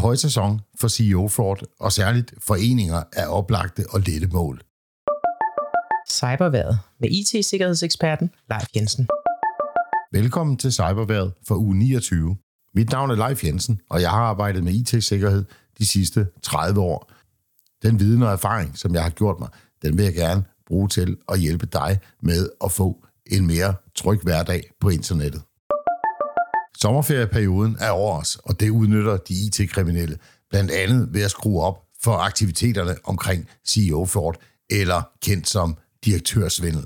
højsæson 0.00 0.60
for 0.80 0.88
CEO-fraud, 0.88 1.66
og 1.80 1.92
særligt 1.92 2.34
foreninger 2.38 3.02
er 3.12 3.26
oplagte 3.26 3.84
og 3.90 4.00
lette 4.00 4.26
mål. 4.26 4.62
Cyberværet 6.10 6.78
med 7.00 7.08
IT-sikkerhedseksperten 7.10 8.30
Leif 8.50 8.66
Jensen. 8.76 9.08
Velkommen 10.12 10.56
til 10.56 10.72
Cyberværet 10.72 11.32
for 11.48 11.54
uge 11.54 11.76
29. 11.76 12.36
Mit 12.74 12.90
navn 12.90 13.10
er 13.10 13.14
Leif 13.14 13.44
Jensen, 13.44 13.80
og 13.90 14.00
jeg 14.00 14.10
har 14.10 14.22
arbejdet 14.22 14.64
med 14.64 14.72
IT-sikkerhed 14.72 15.44
de 15.78 15.86
sidste 15.86 16.26
30 16.42 16.80
år. 16.80 17.12
Den 17.82 18.00
viden 18.00 18.22
og 18.22 18.32
erfaring, 18.32 18.78
som 18.78 18.94
jeg 18.94 19.02
har 19.02 19.10
gjort 19.10 19.40
mig, 19.40 19.48
den 19.82 19.96
vil 19.96 20.04
jeg 20.04 20.14
gerne 20.14 20.44
bruge 20.66 20.88
til 20.88 21.16
at 21.28 21.40
hjælpe 21.40 21.66
dig 21.66 21.98
med 22.22 22.48
at 22.64 22.72
få 22.72 23.04
en 23.26 23.46
mere 23.46 23.74
tryg 23.94 24.20
hverdag 24.22 24.62
på 24.80 24.88
internettet. 24.88 25.42
Sommerferieperioden 26.82 27.76
er 27.80 27.90
over 27.90 28.20
os, 28.20 28.38
og 28.44 28.60
det 28.60 28.70
udnytter 28.70 29.16
de 29.16 29.34
IT-kriminelle, 29.34 30.18
blandt 30.50 30.70
andet 30.70 31.08
ved 31.14 31.22
at 31.22 31.30
skrue 31.30 31.62
op 31.62 31.78
for 32.02 32.12
aktiviteterne 32.12 32.96
omkring 33.04 33.48
CEO-fraud, 33.68 34.34
eller 34.70 35.02
kendt 35.22 35.48
som 35.48 35.76
direktørsvindel. 36.04 36.84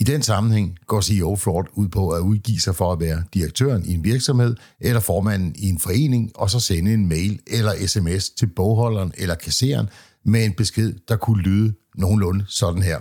I 0.00 0.04
den 0.04 0.22
sammenhæng 0.22 0.78
går 0.86 1.00
CEO 1.00 1.36
Fraud 1.36 1.64
ud 1.72 1.88
på 1.88 2.10
at 2.10 2.20
udgive 2.20 2.60
sig 2.60 2.76
for 2.76 2.92
at 2.92 3.00
være 3.00 3.24
direktøren 3.34 3.84
i 3.86 3.94
en 3.94 4.04
virksomhed 4.04 4.56
eller 4.80 5.00
formanden 5.00 5.54
i 5.58 5.68
en 5.68 5.78
forening, 5.78 6.32
og 6.34 6.50
så 6.50 6.60
sende 6.60 6.94
en 6.94 7.08
mail 7.08 7.40
eller 7.46 7.86
sms 7.86 8.30
til 8.30 8.46
bogholderen 8.46 9.12
eller 9.18 9.34
kasseren 9.34 9.88
med 10.24 10.44
en 10.44 10.52
besked, 10.52 10.94
der 11.08 11.16
kunne 11.16 11.42
lyde 11.42 11.74
nogenlunde 11.94 12.44
sådan 12.48 12.82
her. 12.82 13.00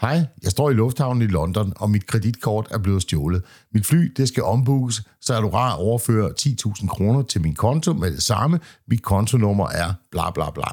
Hej, 0.00 0.26
jeg 0.42 0.50
står 0.50 0.70
i 0.70 0.74
lufthavnen 0.74 1.22
i 1.22 1.26
London, 1.26 1.72
og 1.76 1.90
mit 1.90 2.06
kreditkort 2.06 2.68
er 2.70 2.78
blevet 2.78 3.02
stjålet. 3.02 3.42
Mit 3.72 3.86
fly, 3.86 4.12
det 4.16 4.28
skal 4.28 4.42
ombookes, 4.42 5.02
så 5.20 5.34
er 5.34 5.40
du 5.40 5.48
rar 5.48 5.72
at 5.72 5.78
overføre 5.78 6.30
10.000 6.40 6.86
kroner 6.86 7.22
til 7.22 7.40
min 7.40 7.54
konto 7.54 7.92
med 7.92 8.10
det 8.10 8.22
samme. 8.22 8.60
Mit 8.88 9.02
kontonummer 9.02 9.68
er 9.68 9.94
bla 10.10 10.30
bla 10.30 10.50
bla. 10.50 10.68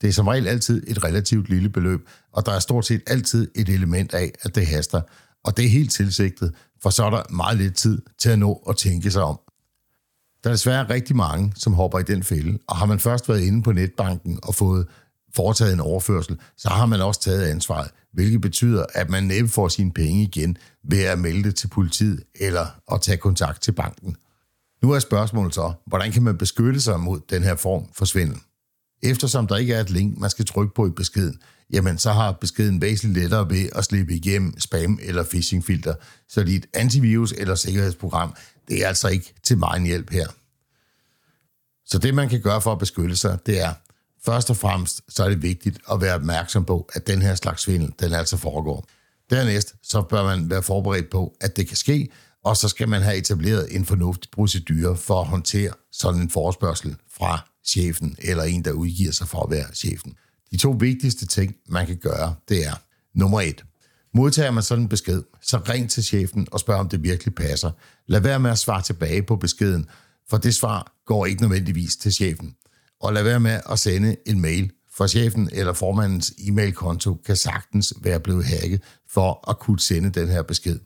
Det 0.00 0.08
er 0.08 0.12
som 0.12 0.26
regel 0.26 0.46
altid 0.46 0.82
et 0.86 1.04
relativt 1.04 1.48
lille 1.48 1.68
beløb, 1.68 2.08
og 2.32 2.46
der 2.46 2.52
er 2.52 2.58
stort 2.58 2.86
set 2.86 3.02
altid 3.06 3.50
et 3.54 3.68
element 3.68 4.14
af, 4.14 4.32
at 4.42 4.54
det 4.54 4.66
haster. 4.66 5.00
Og 5.44 5.56
det 5.56 5.64
er 5.64 5.68
helt 5.68 5.92
tilsigtet, 5.92 6.54
for 6.82 6.90
så 6.90 7.04
er 7.04 7.10
der 7.10 7.22
meget 7.30 7.58
lidt 7.58 7.74
tid 7.74 8.02
til 8.18 8.30
at 8.30 8.38
nå 8.38 8.62
at 8.68 8.76
tænke 8.76 9.10
sig 9.10 9.22
om. 9.22 9.40
Der 10.44 10.50
er 10.50 10.54
desværre 10.54 10.88
rigtig 10.88 11.16
mange, 11.16 11.52
som 11.56 11.72
hopper 11.72 11.98
i 11.98 12.02
den 12.02 12.22
fælde, 12.22 12.58
og 12.68 12.76
har 12.76 12.86
man 12.86 12.98
først 12.98 13.28
været 13.28 13.40
inde 13.40 13.62
på 13.62 13.72
netbanken 13.72 14.38
og 14.42 14.54
fået 14.54 14.86
foretaget 15.36 15.72
en 15.72 15.80
overførsel, 15.80 16.38
så 16.56 16.68
har 16.68 16.86
man 16.86 17.00
også 17.00 17.20
taget 17.20 17.42
ansvaret, 17.46 17.90
hvilket 18.12 18.40
betyder, 18.40 18.84
at 18.94 19.10
man 19.10 19.24
næppe 19.24 19.50
får 19.50 19.68
sine 19.68 19.92
penge 19.92 20.22
igen 20.22 20.56
ved 20.84 21.02
at 21.02 21.18
melde 21.18 21.44
det 21.44 21.54
til 21.54 21.68
politiet 21.68 22.22
eller 22.34 22.66
at 22.92 23.00
tage 23.00 23.16
kontakt 23.16 23.62
til 23.62 23.72
banken. 23.72 24.16
Nu 24.82 24.90
er 24.90 24.98
spørgsmålet 24.98 25.54
så, 25.54 25.72
hvordan 25.86 26.12
kan 26.12 26.22
man 26.22 26.38
beskytte 26.38 26.80
sig 26.80 27.00
mod 27.00 27.20
den 27.30 27.42
her 27.42 27.56
form 27.56 27.88
for 27.94 28.04
svindel? 28.04 28.38
Eftersom 29.02 29.46
der 29.46 29.56
ikke 29.56 29.74
er 29.74 29.80
et 29.80 29.90
link, 29.90 30.18
man 30.18 30.30
skal 30.30 30.46
trykke 30.46 30.74
på 30.74 30.86
i 30.86 30.90
beskeden, 30.90 31.38
jamen 31.72 31.98
så 31.98 32.12
har 32.12 32.32
beskeden 32.32 32.80
væsentligt 32.80 33.18
lettere 33.22 33.50
ved 33.50 33.68
at 33.74 33.84
slippe 33.84 34.14
igennem 34.14 34.54
spam- 34.58 34.98
eller 35.02 35.24
phishing-filter, 35.24 35.94
så 36.28 36.42
dit 36.42 36.66
antivirus- 36.76 37.40
eller 37.40 37.54
sikkerhedsprogram, 37.54 38.34
det 38.68 38.84
er 38.84 38.88
altså 38.88 39.08
ikke 39.08 39.34
til 39.42 39.58
meget 39.58 39.82
hjælp 39.82 40.10
her. 40.10 40.26
Så 41.84 41.98
det, 41.98 42.14
man 42.14 42.28
kan 42.28 42.40
gøre 42.40 42.60
for 42.60 42.72
at 42.72 42.78
beskytte 42.78 43.16
sig, 43.16 43.38
det 43.46 43.60
er, 43.60 43.74
først 44.24 44.50
og 44.50 44.56
fremmest, 44.56 45.00
så 45.08 45.24
er 45.24 45.28
det 45.28 45.42
vigtigt 45.42 45.78
at 45.92 46.00
være 46.00 46.14
opmærksom 46.14 46.64
på, 46.64 46.88
at 46.92 47.06
den 47.06 47.22
her 47.22 47.34
slags 47.34 47.62
svindel, 47.62 47.92
den 48.00 48.12
altså 48.12 48.36
foregår. 48.36 48.88
Dernæst, 49.30 49.74
så 49.82 50.02
bør 50.02 50.24
man 50.24 50.50
være 50.50 50.62
forberedt 50.62 51.10
på, 51.10 51.34
at 51.40 51.56
det 51.56 51.68
kan 51.68 51.76
ske, 51.76 52.08
og 52.44 52.56
så 52.56 52.68
skal 52.68 52.88
man 52.88 53.02
have 53.02 53.16
etableret 53.16 53.76
en 53.76 53.84
fornuftig 53.84 54.30
procedure 54.30 54.96
for 54.96 55.20
at 55.20 55.26
håndtere 55.26 55.72
sådan 55.92 56.20
en 56.20 56.30
forespørgsel 56.30 56.96
fra 57.16 57.48
chefen, 57.66 58.16
eller 58.18 58.42
en, 58.42 58.64
der 58.64 58.72
udgiver 58.72 59.12
sig 59.12 59.28
for 59.28 59.42
at 59.42 59.50
være 59.50 59.74
chefen. 59.74 60.14
De 60.50 60.56
to 60.56 60.70
vigtigste 60.70 61.26
ting, 61.26 61.54
man 61.68 61.86
kan 61.86 61.96
gøre, 61.96 62.34
det 62.48 62.66
er 62.66 62.74
nummer 63.14 63.40
et. 63.40 63.64
Modtager 64.14 64.50
man 64.50 64.62
sådan 64.62 64.82
en 64.84 64.88
besked, 64.88 65.22
så 65.42 65.60
ring 65.68 65.90
til 65.90 66.04
chefen 66.04 66.46
og 66.52 66.60
spørg, 66.60 66.76
om 66.76 66.88
det 66.88 67.02
virkelig 67.02 67.34
passer. 67.34 67.70
Lad 68.06 68.20
være 68.20 68.40
med 68.40 68.50
at 68.50 68.58
svare 68.58 68.82
tilbage 68.82 69.22
på 69.22 69.36
beskeden, 69.36 69.86
for 70.30 70.36
det 70.36 70.54
svar 70.54 70.92
går 71.06 71.26
ikke 71.26 71.42
nødvendigvis 71.42 71.96
til 71.96 72.12
chefen. 72.12 72.54
Og 73.02 73.12
lad 73.12 73.22
være 73.22 73.40
med 73.40 73.60
at 73.70 73.78
sende 73.78 74.16
en 74.26 74.40
mail, 74.40 74.70
for 74.94 75.06
chefen 75.06 75.48
eller 75.52 75.72
formandens 75.72 76.32
e-mailkonto 76.38 77.14
kan 77.14 77.36
sagtens 77.36 77.94
være 78.00 78.20
blevet 78.20 78.44
hacket 78.44 78.82
for 79.10 79.50
at 79.50 79.58
kunne 79.58 79.80
sende 79.80 80.10
den 80.10 80.28
her 80.28 80.42
besked. 80.42 80.78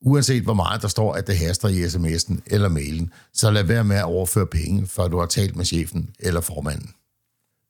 Uanset 0.00 0.42
hvor 0.42 0.54
meget 0.54 0.82
der 0.82 0.88
står, 0.88 1.14
at 1.14 1.26
det 1.26 1.38
haster 1.38 1.68
i 1.68 1.84
sms'en 1.84 2.40
eller 2.46 2.68
mailen, 2.68 3.12
så 3.34 3.50
lad 3.50 3.64
være 3.64 3.84
med 3.84 3.96
at 3.96 4.04
overføre 4.04 4.46
penge, 4.46 4.86
før 4.86 5.08
du 5.08 5.18
har 5.18 5.26
talt 5.26 5.56
med 5.56 5.64
chefen 5.64 6.10
eller 6.20 6.40
formanden. 6.40 6.90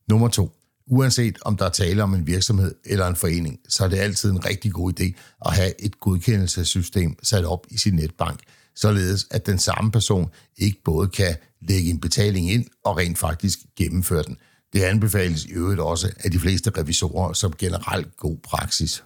Nummer 0.09 0.29
2. 0.29 0.51
Uanset 0.87 1.39
om 1.43 1.57
der 1.57 1.65
er 1.65 1.71
tale 1.71 2.03
om 2.03 2.15
en 2.15 2.27
virksomhed 2.27 2.75
eller 2.85 3.07
en 3.07 3.17
forening, 3.17 3.59
så 3.69 3.85
er 3.85 3.89
det 3.89 3.99
altid 3.99 4.31
en 4.31 4.45
rigtig 4.45 4.73
god 4.73 5.01
idé 5.01 5.13
at 5.47 5.55
have 5.55 5.85
et 5.85 6.01
godkendelsessystem 6.01 7.17
sat 7.23 7.45
op 7.45 7.67
i 7.71 7.79
sin 7.79 7.95
netbank, 7.95 8.41
således 8.81 9.27
at 9.31 9.47
den 9.47 9.59
samme 9.59 9.91
person 9.91 10.31
ikke 10.57 10.83
både 10.85 11.09
kan 11.09 11.37
lægge 11.61 11.91
en 11.91 12.01
betaling 12.01 12.51
ind 12.51 12.67
og 12.85 12.97
rent 12.97 13.19
faktisk 13.19 13.59
gennemføre 13.77 14.23
den. 14.23 14.37
Det 14.73 14.83
anbefales 14.83 15.45
i 15.45 15.51
øvrigt 15.51 15.81
også 15.81 16.13
af 16.25 16.31
de 16.31 16.39
fleste 16.39 16.71
revisorer 16.79 17.33
som 17.33 17.53
generelt 17.59 18.17
god 18.17 18.37
praksis. 18.37 19.05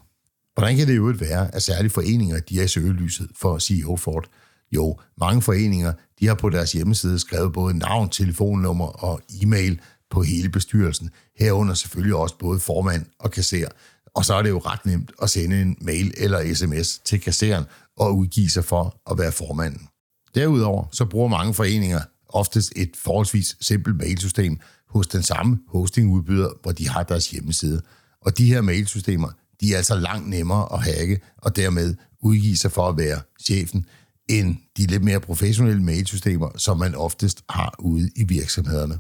Hvordan 0.55 0.77
kan 0.77 0.87
det 0.87 0.97
jo 0.97 1.15
være, 1.19 1.55
at 1.55 1.63
særlige 1.63 1.91
foreninger 1.91 2.41
de 2.41 2.61
er 2.61 2.65
i 2.65 2.69
søgelyset 2.69 3.31
for 3.37 3.59
CEO 3.59 3.97
Ford? 3.97 4.29
Jo, 4.73 4.99
mange 5.19 5.43
foreninger 5.43 5.93
de 6.21 6.27
har 6.27 6.35
på 6.35 6.51
deres 6.51 6.73
hjemmeside 6.73 7.19
skrevet 7.19 7.53
både 7.53 7.79
navn, 7.79 8.09
telefonnummer 8.09 8.87
og 8.87 9.21
e-mail 9.43 9.81
på 10.11 10.23
hele 10.23 10.49
bestyrelsen. 10.49 11.11
Herunder 11.39 11.75
selvfølgelig 11.75 12.17
også 12.17 12.39
både 12.39 12.61
formand 12.61 13.07
og 13.19 13.31
kasser. 13.31 13.69
Og 14.15 14.25
så 14.25 14.35
er 14.35 14.43
det 14.43 14.51
jo 14.51 14.59
ret 14.59 14.87
nemt 14.87 15.13
at 15.23 15.31
sende 15.31 15.63
en 15.63 15.77
mail 15.81 16.15
eller 16.17 16.55
sms 16.55 16.99
til 16.99 17.21
kasseren 17.21 17.65
og 17.97 18.17
udgive 18.17 18.51
sig 18.51 18.65
for 18.65 19.01
at 19.11 19.19
være 19.19 19.33
formanden. 19.33 19.89
Derudover 20.35 20.85
så 20.93 21.05
bruger 21.05 21.29
mange 21.29 21.55
foreninger 21.55 22.01
oftest 22.29 22.73
et 22.77 22.91
forholdsvis 22.97 23.57
simpelt 23.61 23.97
mailsystem 23.97 24.59
hos 24.89 25.07
den 25.07 25.23
samme 25.23 25.59
hostingudbyder, 25.69 26.51
hvor 26.63 26.73
de 26.73 26.89
har 26.89 27.03
deres 27.03 27.31
hjemmeside. 27.31 27.83
Og 28.21 28.39
de 28.39 28.47
her 28.47 28.61
mailsystemer, 28.61 29.29
de 29.61 29.73
er 29.73 29.77
altså 29.77 29.95
langt 29.95 30.29
nemmere 30.29 30.73
at 30.73 30.83
hacke 30.83 31.21
og 31.39 31.57
dermed 31.57 31.95
udgive 32.23 32.57
sig 32.57 32.73
for 32.73 32.89
at 32.89 32.97
være 32.97 33.21
chefen, 33.43 33.87
end 34.29 34.57
de 34.77 34.87
lidt 34.87 35.05
mere 35.05 35.21
professionelle 35.21 35.83
mailsystemer, 35.83 36.49
som 36.57 36.79
man 36.79 36.95
oftest 36.95 37.43
har 37.49 37.75
ude 37.79 38.11
i 38.17 38.25
virksomhederne. 38.25 38.99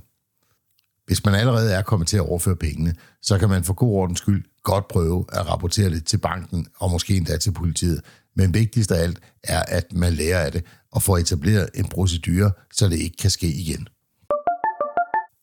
Hvis 1.06 1.25
man 1.25 1.34
allerede 1.34 1.72
er 1.72 1.83
kommet 1.83 2.09
til 2.09 2.17
at 2.17 2.28
overføre 2.28 2.56
pengene, 2.56 2.95
så 3.22 3.39
kan 3.39 3.49
man 3.49 3.65
for 3.65 3.75
god 3.75 3.93
ordens 3.95 4.19
skyld 4.19 4.45
godt 4.62 4.89
prøve 4.89 5.25
at 5.33 5.50
rapportere 5.50 5.91
det 5.91 6.05
til 6.05 6.19
banken 6.19 6.67
og 6.81 6.91
måske 6.91 7.17
endda 7.17 7.37
til 7.37 7.53
politiet. 7.53 8.00
Men 8.37 8.55
vigtigst 8.55 8.93
af 8.93 9.03
alt 9.03 9.19
er, 9.45 9.62
at 9.69 9.93
man 9.93 10.12
lærer 10.12 10.39
af 10.39 10.53
det 10.53 10.65
og 10.93 11.03
får 11.03 11.19
etableret 11.19 11.69
en 11.75 11.89
procedure, 11.89 12.50
så 12.72 12.89
det 12.89 12.99
ikke 12.99 13.17
kan 13.17 13.31
ske 13.31 13.47
igen. 13.47 13.89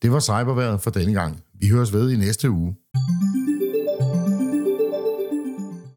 Det 0.01 0.11
var 0.11 0.19
cyberværet 0.19 0.81
for 0.81 0.89
denne 0.89 1.13
gang. 1.13 1.43
Vi 1.59 1.67
høres 1.67 1.93
ved 1.93 2.11
i 2.11 2.17
næste 2.17 2.49
uge. 2.49 2.75